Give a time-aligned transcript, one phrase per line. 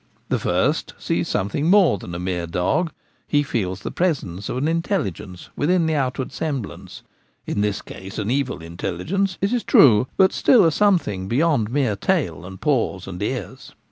[0.29, 2.91] The first sees something more than a mere dog;
[3.27, 7.03] he feels the presence of an intelligence within the outward semblance
[7.45, 11.69] —in this case an evil intelligence, it is true, but still a some thing beyond
[11.69, 13.73] mere tail and paws and ears.